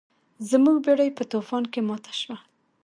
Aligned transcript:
زموږ 0.49 0.77
بیړۍ 0.85 1.09
په 1.17 1.23
طوفان 1.31 1.63
کې 1.71 1.79
ماته 1.87 2.13
شوه. 2.21 2.37